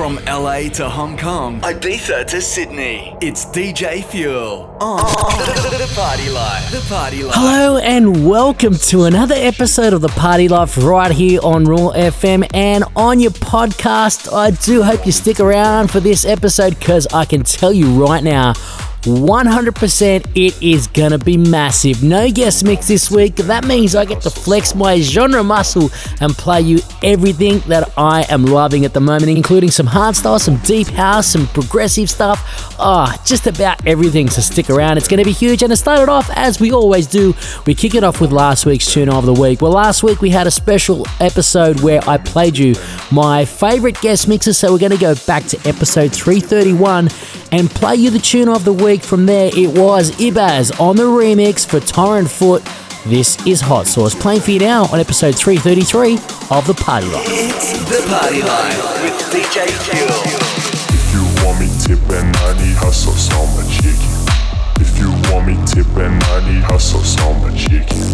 [0.00, 6.70] From LA to Hong Kong, Ibiza to Sydney, it's DJ Fuel on the, Party Life.
[6.70, 7.34] The Party Life.
[7.36, 12.48] Hello and welcome to another episode of the Party Life right here on Raw FM
[12.54, 14.32] and on your podcast.
[14.32, 18.24] I do hope you stick around for this episode because I can tell you right
[18.24, 18.54] now
[19.02, 22.02] 100% it is gonna be massive.
[22.02, 23.36] No guest mix this week.
[23.36, 25.90] That means I get to flex my genre muscle
[26.20, 30.56] and play you everything that I am loving at the moment, including some hardstyle, some
[30.58, 32.74] deep house, some progressive stuff.
[32.78, 34.28] Ah, oh, just about everything.
[34.28, 34.98] So stick around.
[34.98, 35.62] It's gonna be huge.
[35.62, 37.34] And to start it off, as we always do,
[37.66, 39.62] we kick it off with last week's tune of the week.
[39.62, 42.74] Well, last week we had a special episode where I played you
[43.10, 44.58] my favorite guest mixes.
[44.58, 47.08] So we're gonna go back to episode 331
[47.52, 48.89] and play you the tune of the week.
[48.98, 52.64] From there, it was Ibazz on the remix for Torren Foot.
[53.06, 56.14] This is Hot Sauce, playing for you now on episode 333
[56.50, 57.22] of The Party Life.
[57.30, 60.10] It's The Party Life with DJ Fuel.
[60.90, 64.10] If you want me tipping, I need hustle so much chicken.
[64.82, 68.10] If you want me tipping, I need hustle so much chicken.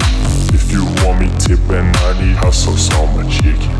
[0.53, 3.73] If you want me tipping, I need hustle so much chicken.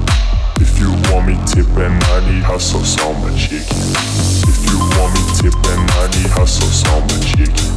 [0.59, 3.77] If you want me tipping, I need hustle so much chicken.
[4.49, 7.69] If you want me tipping, I need hustle so much chicken.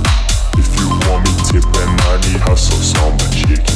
[0.56, 3.76] If you want me tipping, I need hustle so much chicken.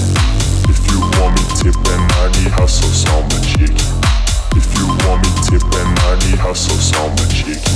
[0.72, 3.76] If you want me tipping, I need hustle so much chicken.
[4.56, 7.76] If you want me tipping, I need hustle so much chicken.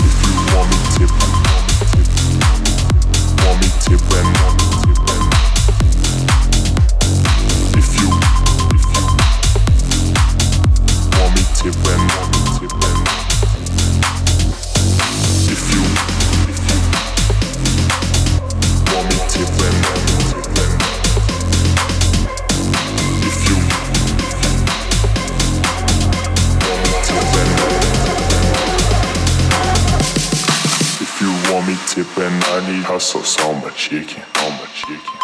[0.00, 2.40] If you want me tipping, want me tipping,
[3.44, 4.73] want me tipping.
[31.54, 35.23] Want me tipping, I need hustle so much chicken, so much chicken,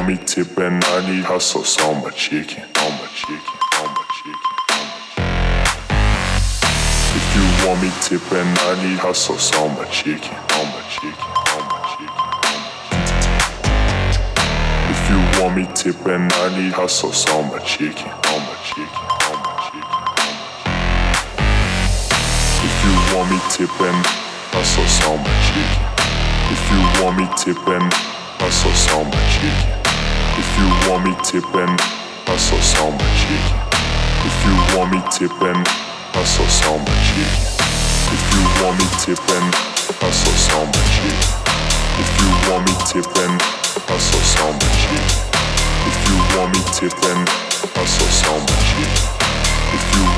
[0.00, 3.36] Want me tipping, I need hustle so my chicken, so my chicken,
[3.76, 5.44] so my chicken, on my chicken.
[7.20, 11.60] If you want me tipping, I need hustle so my chicken, so my chicken, so
[11.68, 12.24] my chicken.
[14.88, 19.36] If you want me tipping, I need hustle so my chicken, so much chicken, so
[19.36, 20.00] much chicken.
[22.64, 24.00] If you want me tipping,
[24.48, 25.84] hustle so much chicken.
[26.56, 27.84] If you want me tipping,
[28.40, 29.79] hustle so much chicken.
[30.38, 31.74] If you want me tipping,
[32.26, 33.20] hustle so much.
[34.26, 35.62] If you want me tipping,
[36.14, 37.08] hustle so much.
[38.12, 39.46] If you want me tipping,
[39.98, 40.94] hustle so much.
[41.98, 43.34] If you want me tipping,
[43.88, 44.82] hustle so much.
[45.88, 47.22] If you want me tipping,
[47.74, 49.29] hustle so much.
[49.72, 50.10] If you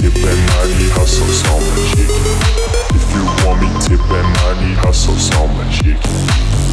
[0.00, 1.28] hustle.
[2.94, 6.00] If you want me I need hustle so much chicken.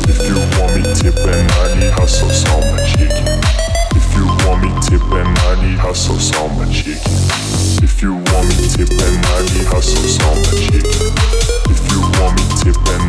[0.07, 3.27] If you want me I need hustle so much chicken.
[3.95, 7.03] If you want me I need hustle so much chicken.
[7.83, 11.01] If you want me I need hustle so much chicken.
[11.67, 12.47] If you want me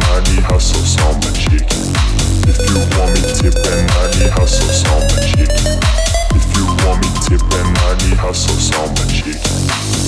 [0.02, 1.94] I need hustle so much chicken.
[2.48, 5.78] If you want me I need hustle so much chicken.
[6.34, 7.08] If you want me
[8.58, 10.07] so much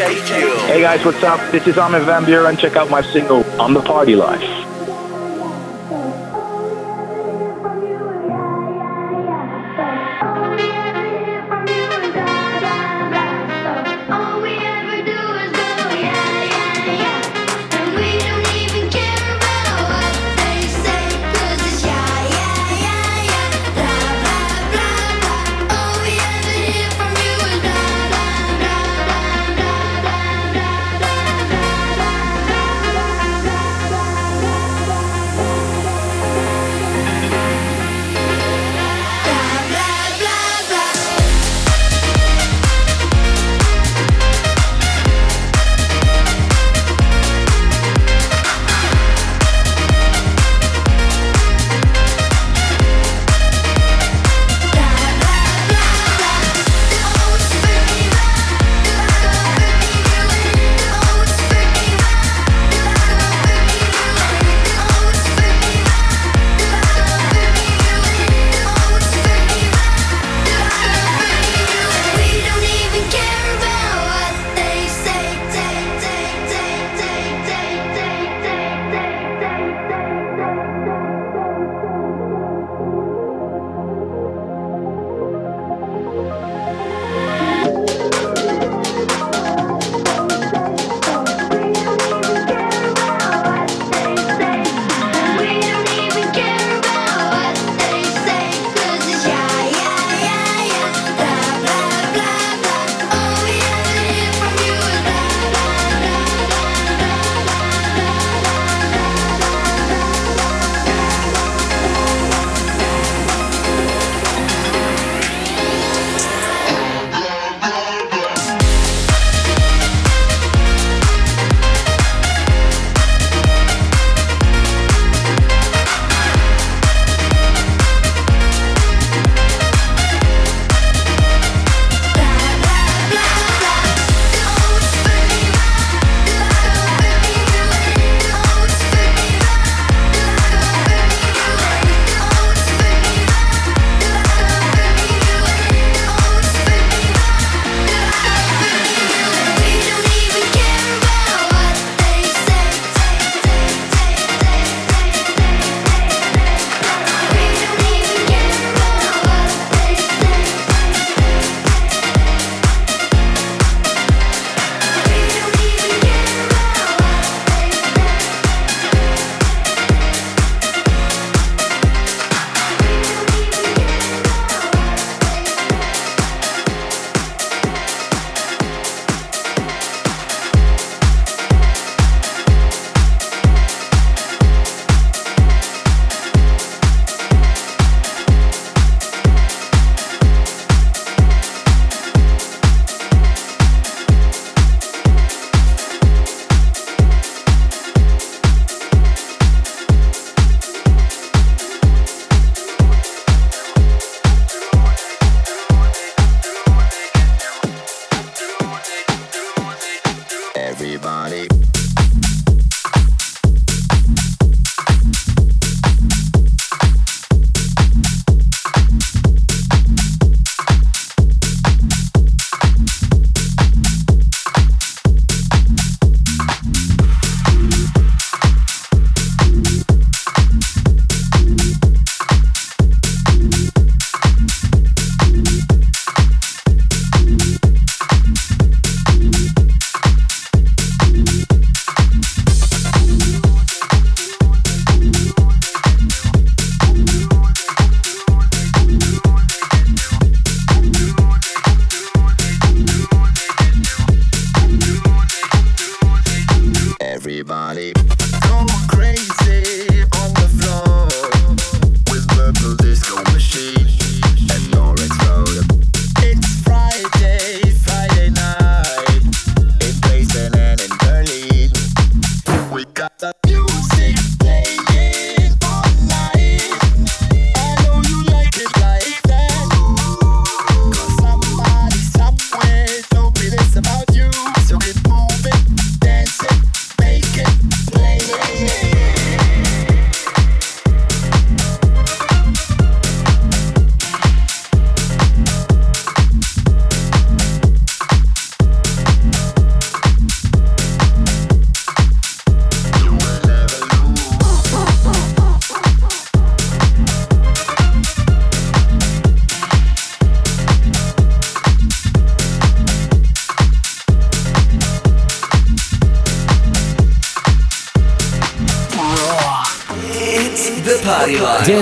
[0.00, 1.52] Hey guys, what's up?
[1.52, 2.58] This is Armin van Buuren.
[2.58, 4.49] Check out my single, On the Party Life.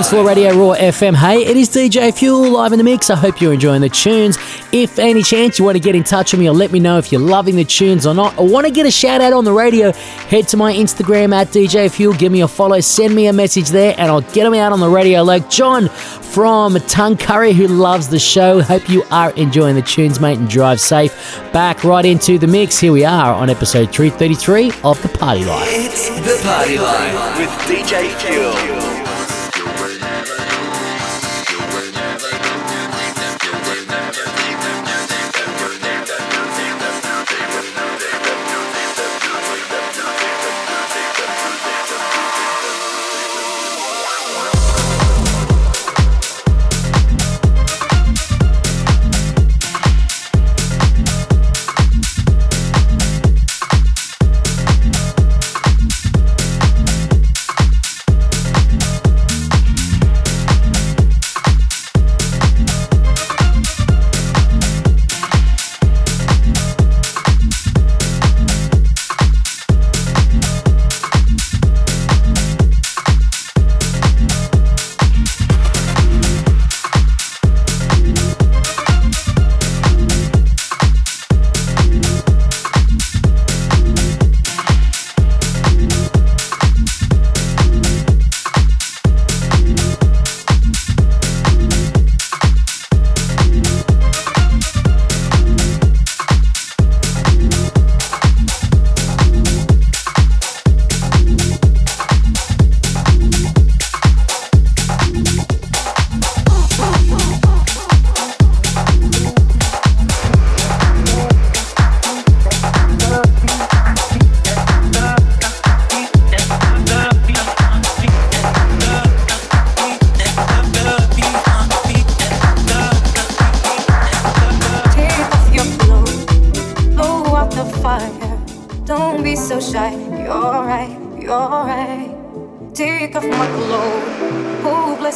[0.09, 1.15] Dance Floor Radio Raw FM.
[1.15, 3.11] Hey, it is DJ Fuel live in the mix.
[3.11, 4.39] I hope you're enjoying the tunes.
[4.71, 6.97] If any chance you want to get in touch with me or let me know
[6.97, 9.43] if you're loving the tunes or not, or want to get a shout out on
[9.43, 12.15] the radio, head to my Instagram at DJ Fuel.
[12.15, 14.79] Give me a follow, send me a message there, and I'll get them out on
[14.79, 15.21] the radio.
[15.21, 18.63] Like John from Tongue Curry, who loves the show.
[18.63, 21.13] Hope you are enjoying the tunes, mate, and drive safe.
[21.53, 22.79] Back right into the mix.
[22.79, 25.67] Here we are on episode 333 of The Party Life.
[25.69, 28.78] It's The Party Life with DJ Fuel.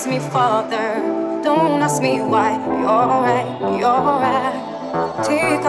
[0.04, 1.00] ask me, Father.
[1.42, 2.60] Don't ask me why.
[2.60, 3.48] You're right,
[3.80, 5.24] you're right.
[5.24, 5.63] Take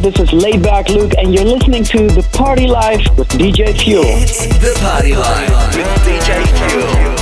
[0.00, 4.02] This is Laidback Luke, and you're listening to The Party Life with DJ Fuel.
[4.06, 7.19] It's The Party Life with DJ Fuel.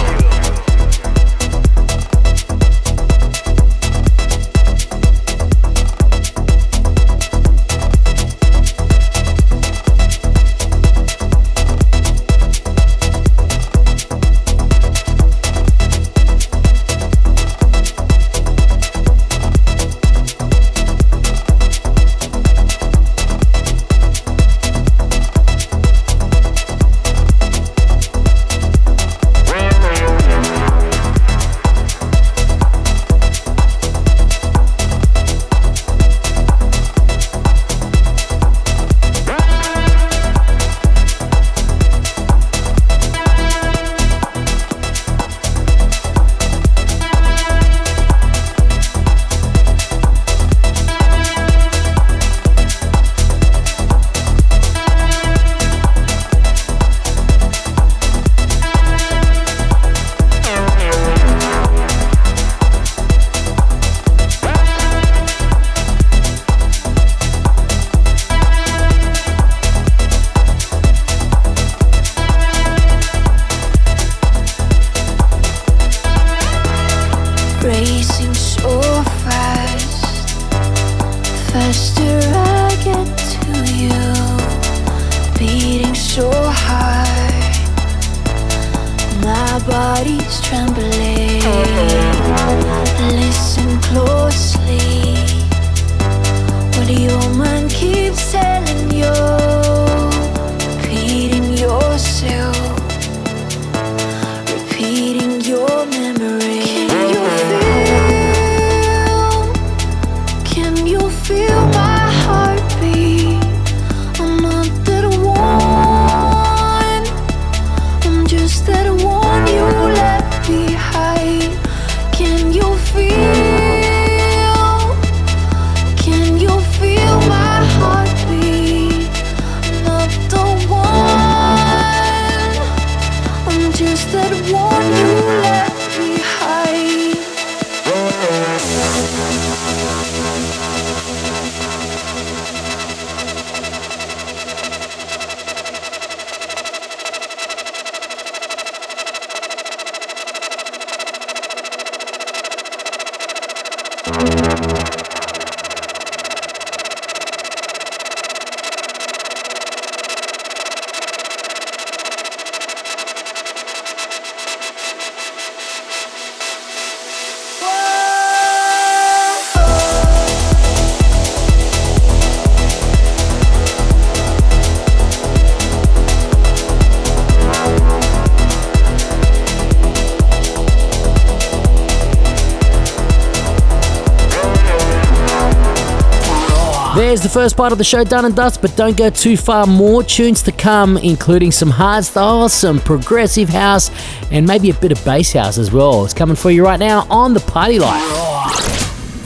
[187.28, 189.66] The first part of the show done and dust, but don't go too far.
[189.66, 193.90] More tunes to come, including some hard hardstyle, some progressive house,
[194.30, 196.04] and maybe a bit of bass house as well.
[196.04, 198.02] It's coming for you right now on The Party Life.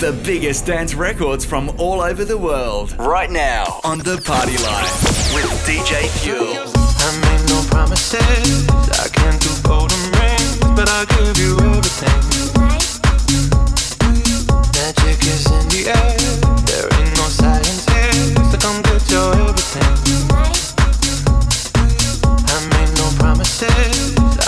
[0.01, 2.93] The biggest dance records from all over the world.
[2.99, 6.73] Right now on The Party Life with DJ Fuel.
[6.75, 8.69] I made no promises.
[8.99, 12.23] I can't do golden rings, but I'll give you everything.
[14.75, 16.33] Magic is in the air.
[16.67, 17.72] There ain't no silence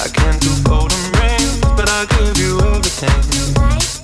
[0.05, 4.04] I can't do golden rings, but I'll give you everything.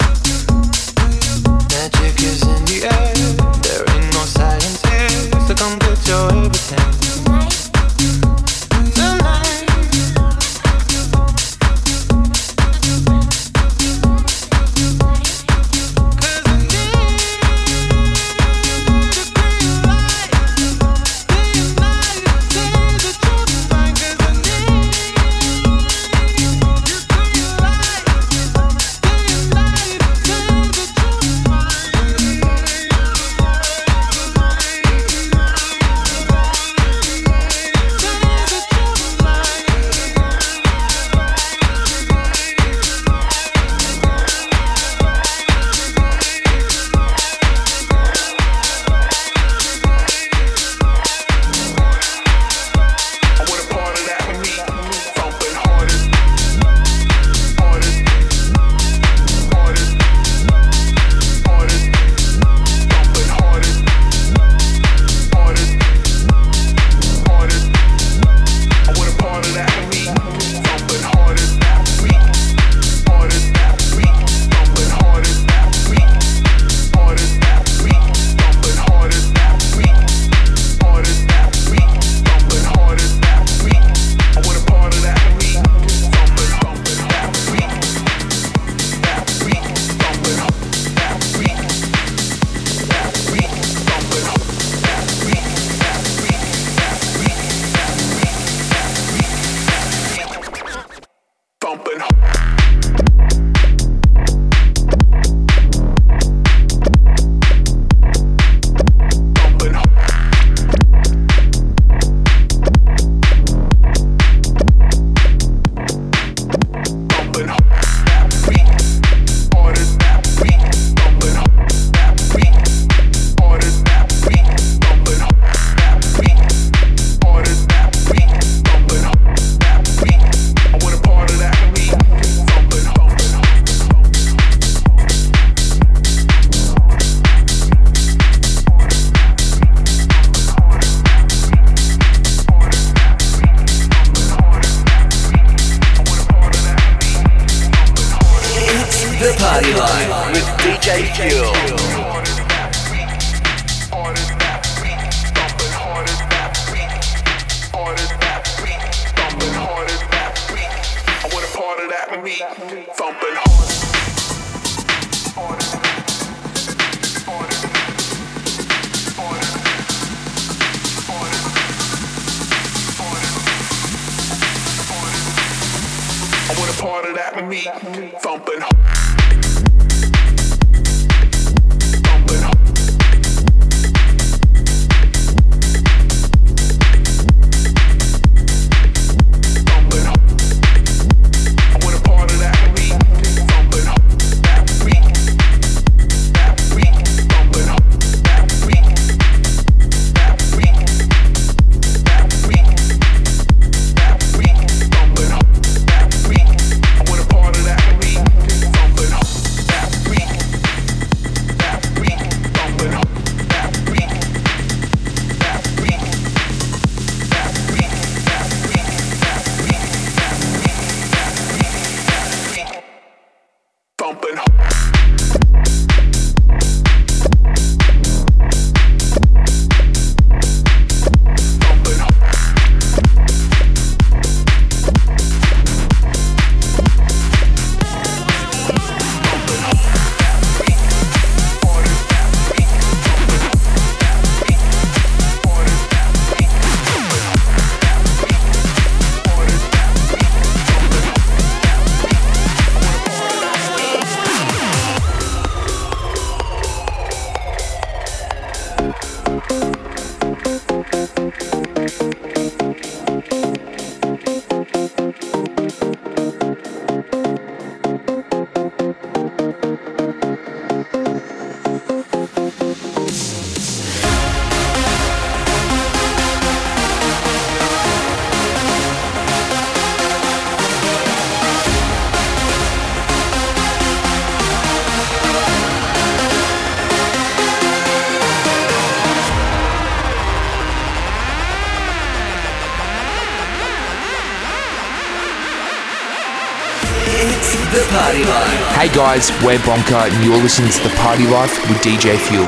[297.21, 302.47] Hey guys, we're Bonka and you're listening to The Party Life with DJ Fuel.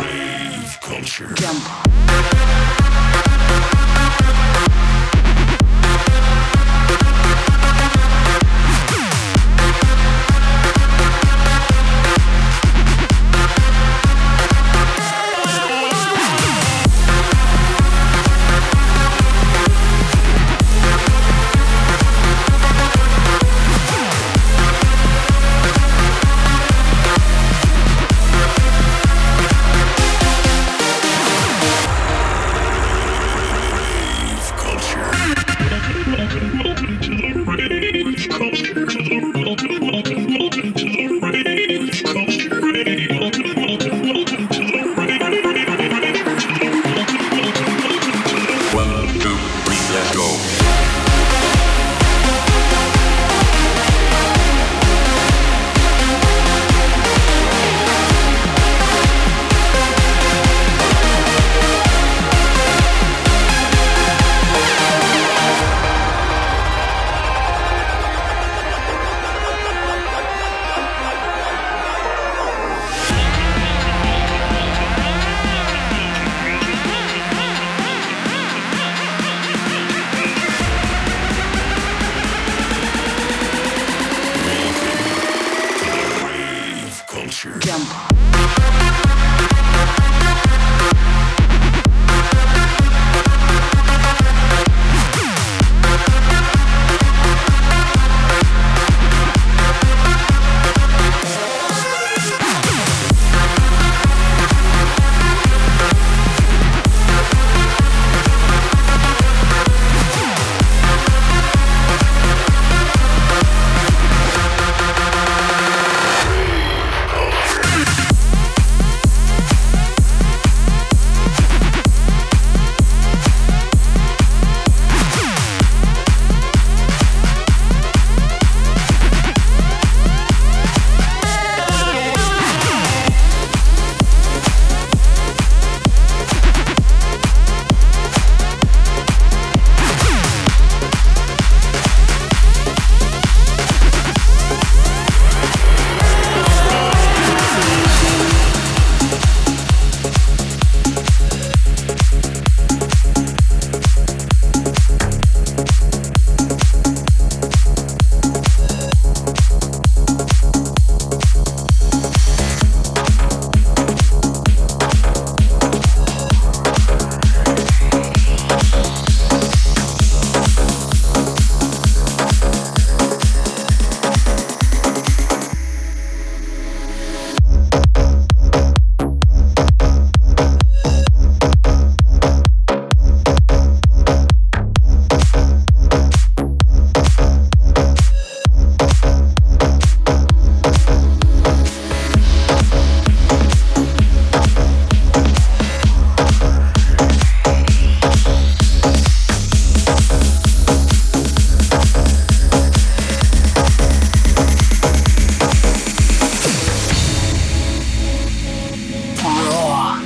[1.35, 1.82] Jump.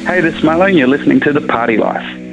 [0.06, 2.25] Hey, this is MaRLo, and you're listening to The Party Life.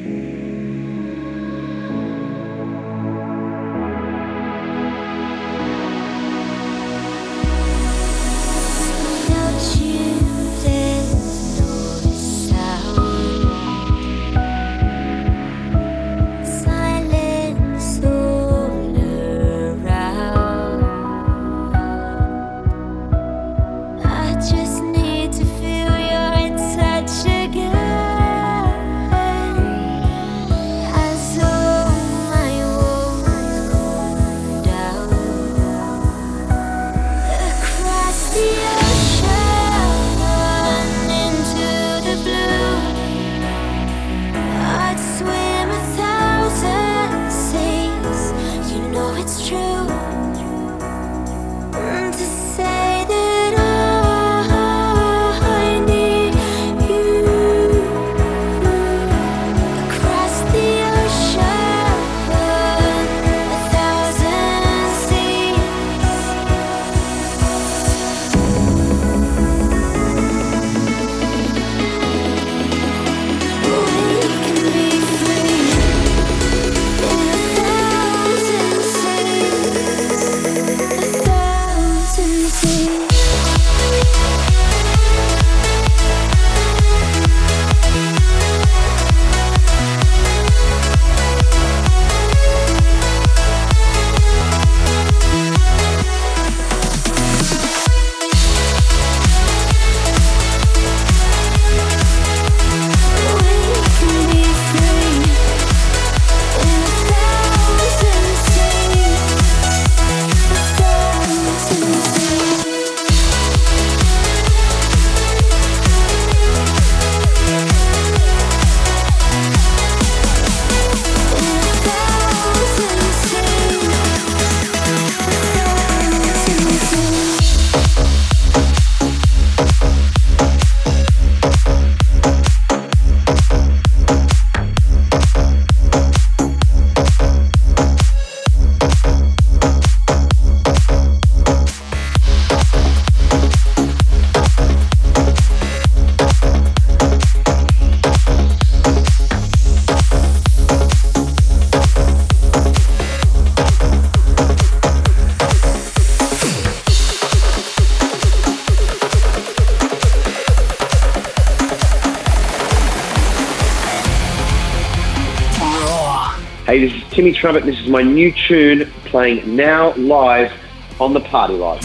[167.13, 167.63] Timmy Trumpet.
[167.63, 170.52] This is my new tune playing now live
[170.99, 171.84] on the Party Life.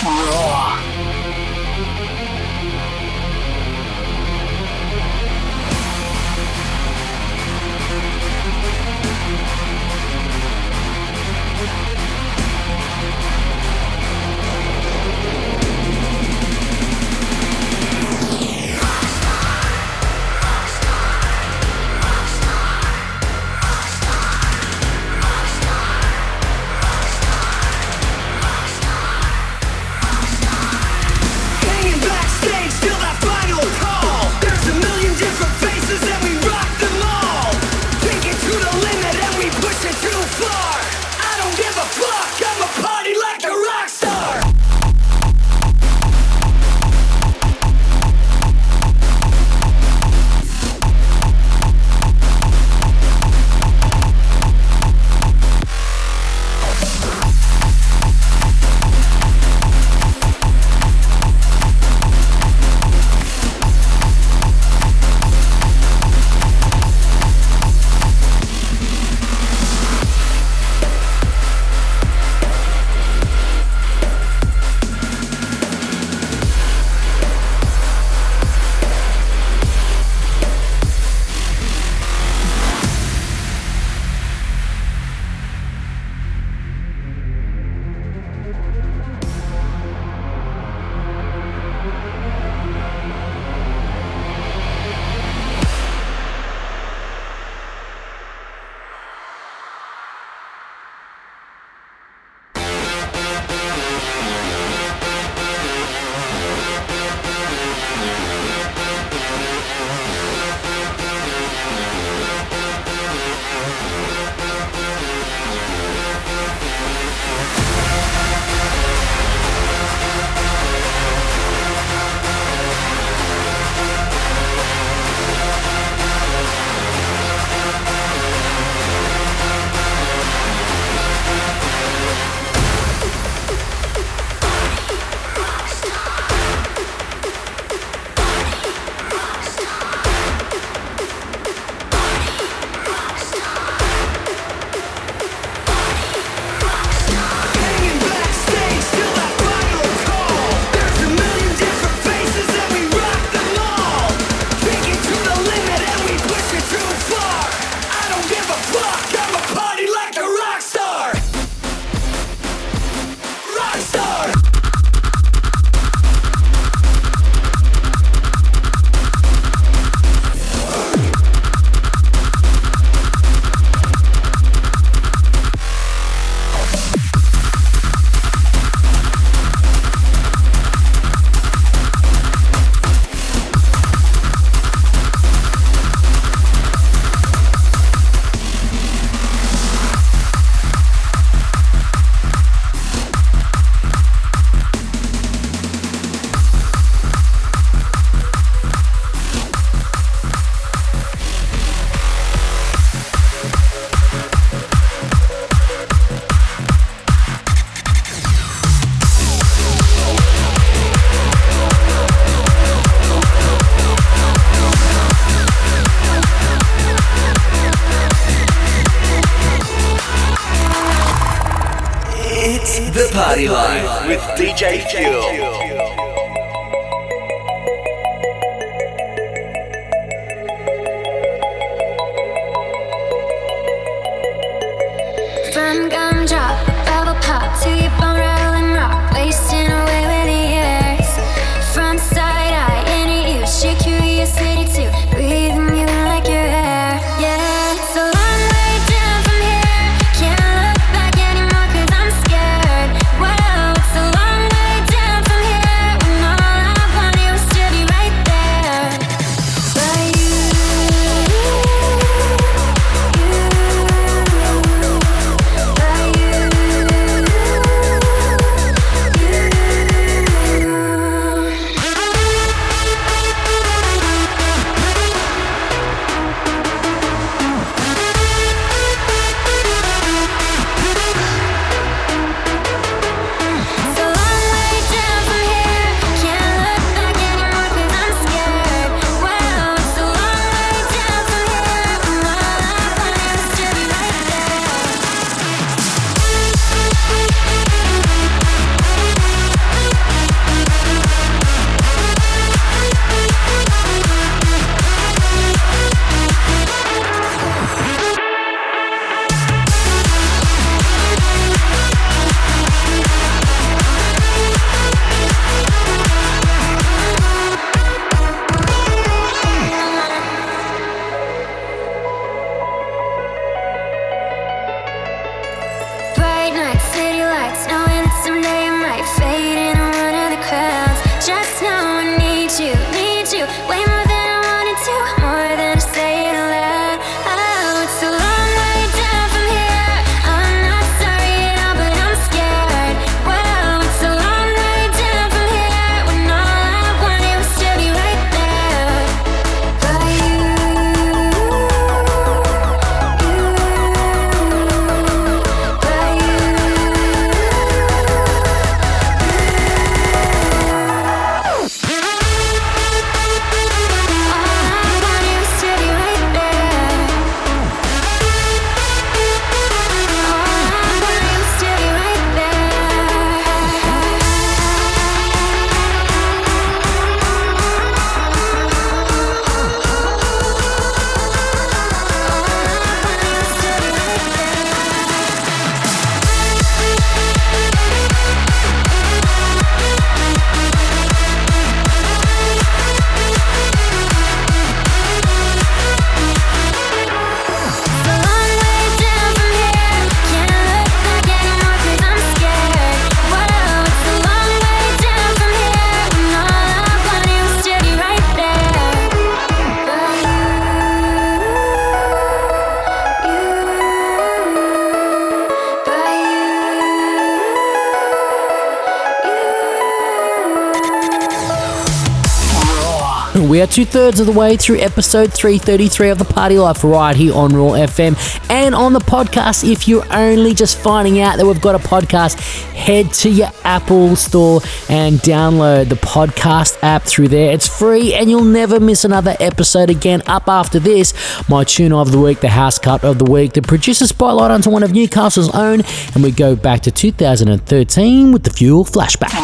[423.58, 427.16] We are two thirds of the way through episode 333 of the Party Life right
[427.16, 428.16] here on Raw FM
[428.48, 429.68] and on the podcast.
[429.68, 432.38] If you're only just finding out that we've got a podcast,
[432.74, 437.52] head to your Apple store and download the podcast app through there.
[437.52, 440.22] It's free and you'll never miss another episode again.
[440.28, 441.12] Up after this,
[441.48, 444.70] my tune of the week, the house cut of the week, the producer spotlight onto
[444.70, 445.82] one of Newcastle's own,
[446.14, 449.34] and we go back to 2013 with the Fuel Flashback.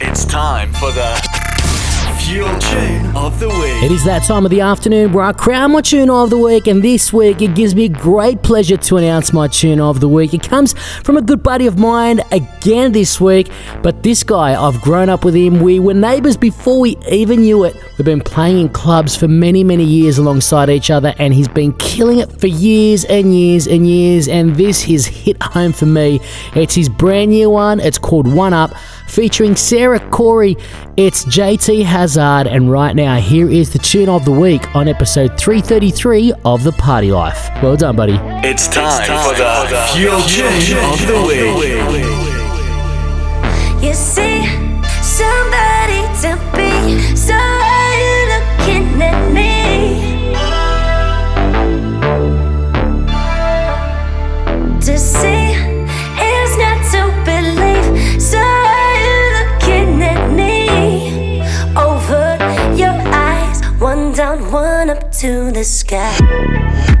[0.00, 1.35] It's time for the
[3.84, 6.66] It is that time of the afternoon where I crown my tune of the week,
[6.66, 10.34] and this week it gives me great pleasure to announce my tune of the week.
[10.34, 10.72] It comes
[11.04, 13.48] from a good buddy of mine again this week,
[13.80, 15.60] but this guy, I've grown up with him.
[15.60, 17.76] We were neighbours before we even knew it.
[17.96, 21.74] We've been playing in clubs for many, many years alongside each other, and he's been
[21.74, 24.26] killing it for years and years and years.
[24.26, 26.18] And this has hit home for me.
[26.56, 28.72] It's his brand new one, it's called One Up
[29.06, 30.56] featuring Sarah Corry.
[30.96, 36.32] It's jayteehazard, and right now, here is the tune of the week on episode 333
[36.44, 37.48] of The Party Life.
[37.62, 38.18] Well done, buddy.
[38.46, 42.04] It's time, for the Fuel Tune of the Week.
[43.82, 44.46] You see
[45.02, 49.46] somebody to be, so are you looking at me?
[54.80, 55.45] To see
[65.26, 66.95] to the sky.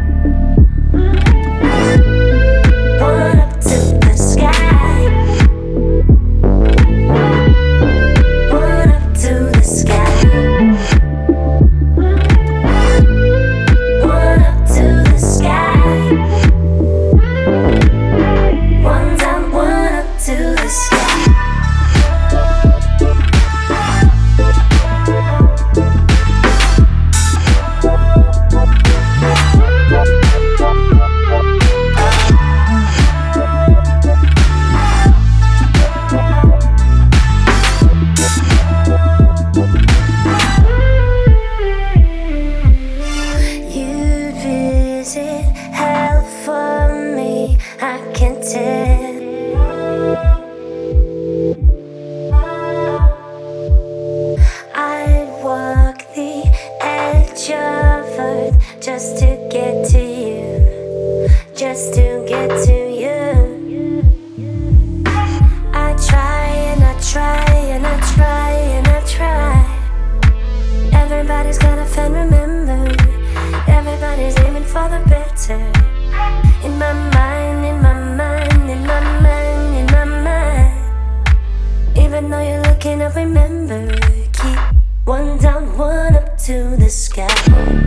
[75.48, 81.96] In my mind, in my mind, in my mind, in my mind.
[81.96, 83.94] Even though you're looking up, remember,
[84.32, 84.58] keep
[85.04, 87.85] one down, one up to the sky.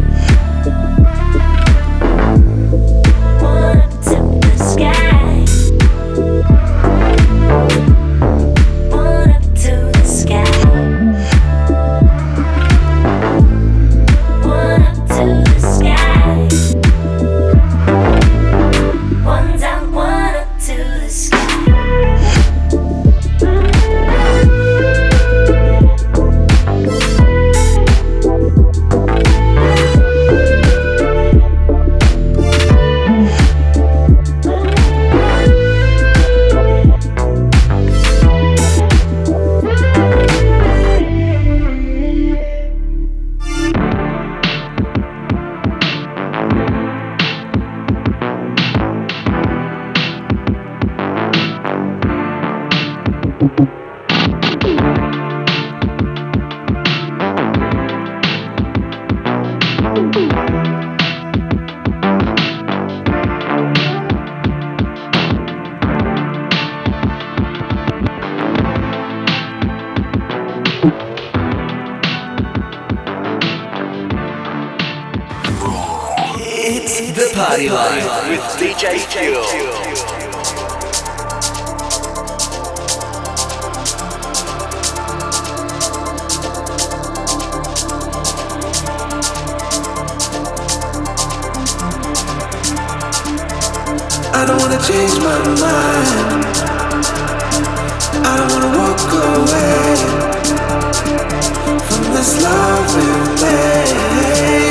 [102.20, 104.69] This love we made.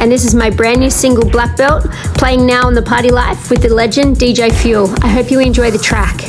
[0.00, 1.84] And this is my brand new single Black Belt,
[2.14, 4.88] playing now on the Party Life with the legend DJ Fuel.
[5.02, 6.19] I hope you enjoy the track.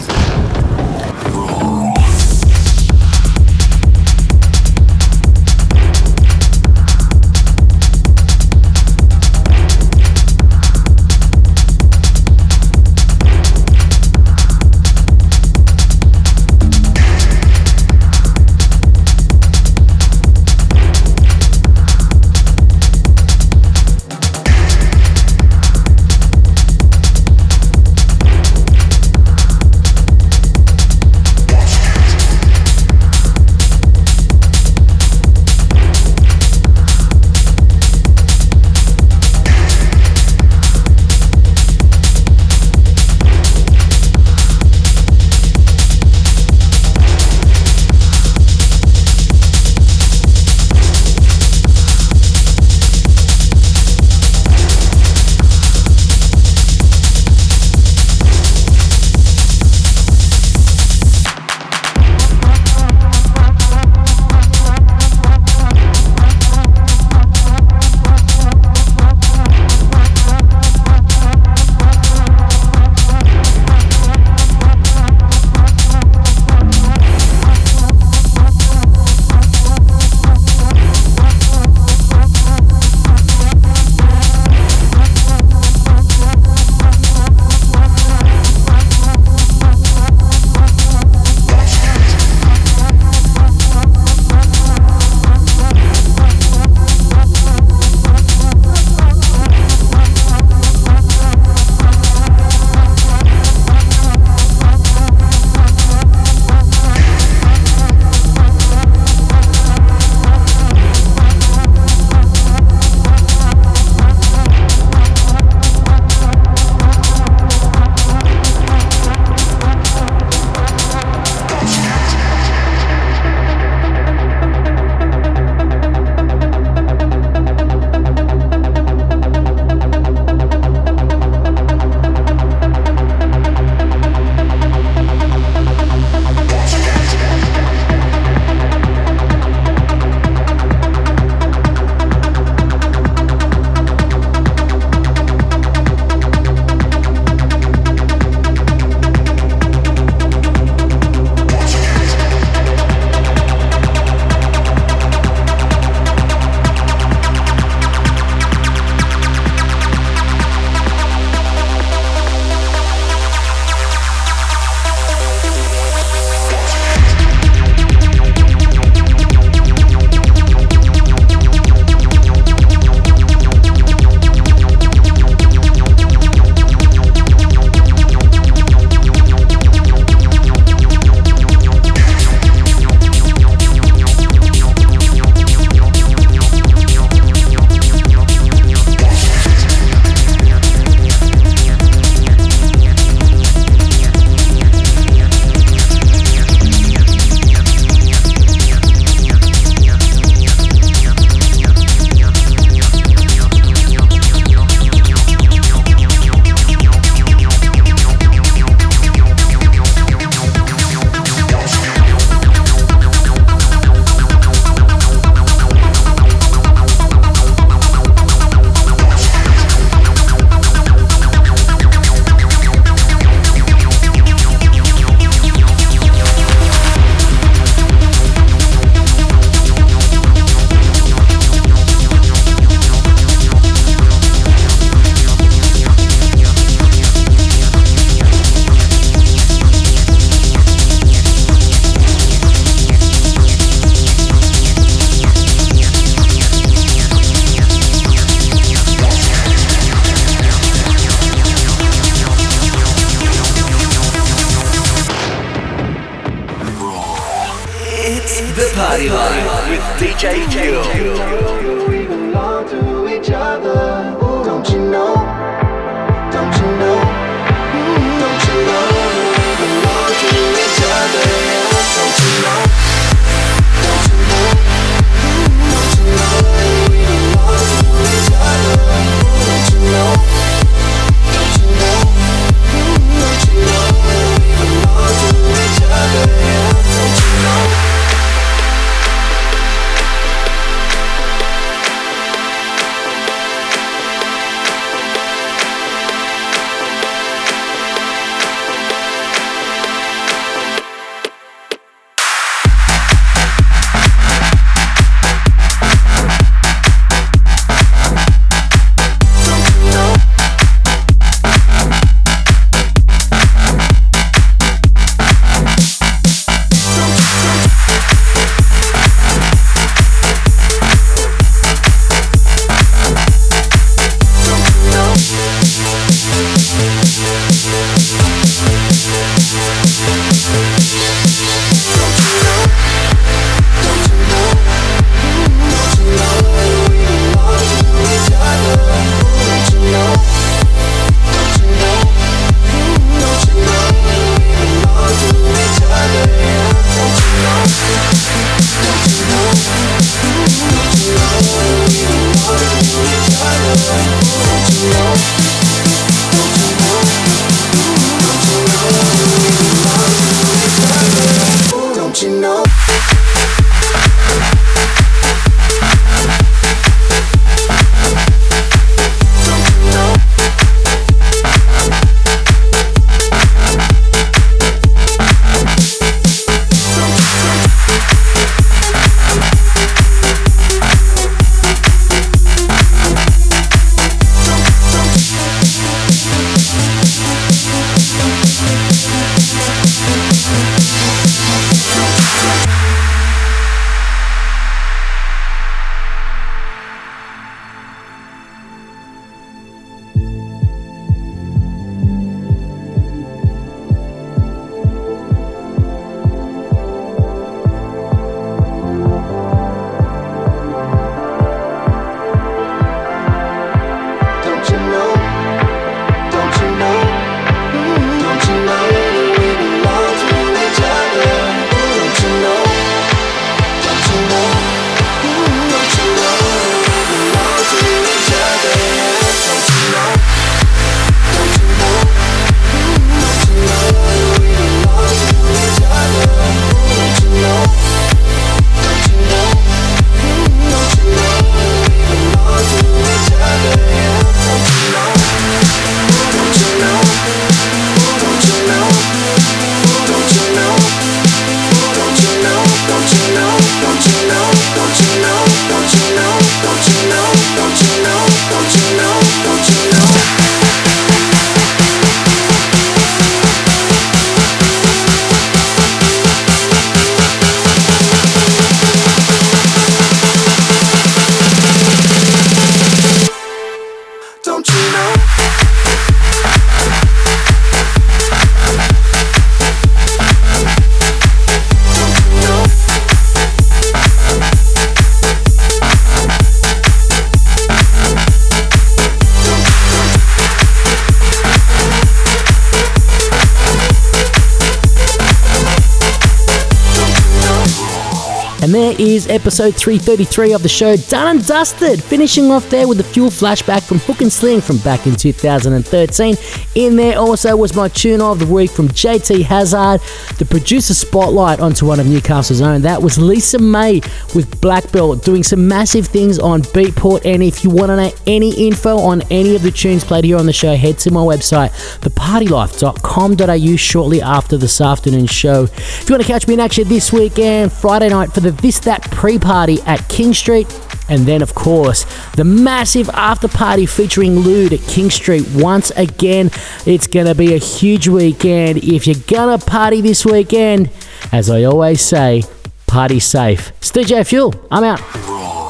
[499.31, 502.03] Episode 333 of the show done and dusted.
[502.03, 506.35] Finishing off there with the fuel flashback from Hook and Sling from back in 2013.
[506.73, 511.85] In there also was my tune of the week from jayteehazard, the producer spotlight onto
[511.85, 512.81] one of Newcastle's own.
[512.83, 513.95] That was Lisa May
[514.33, 517.25] with Black Belt doing some massive things on Beatport.
[517.25, 520.37] And if you want to know any info on any of the tunes played here
[520.37, 525.63] on the show, head to my website, thepartylife.com.au, shortly after this afternoon show.
[525.63, 528.79] If you want to catch me in action this weekend, Friday night for the This
[528.79, 530.67] That pre party at King Street.
[531.11, 532.05] And then, of course,
[532.37, 536.49] the massive after party featuring Lude at King Street once again.
[536.85, 538.77] It's going to be a huge weekend.
[538.81, 540.89] If you're going to party this weekend,
[541.33, 542.43] as I always say,
[542.87, 543.71] party safe.
[543.79, 544.55] It's DJ Fuel.
[544.71, 545.60] I'm out.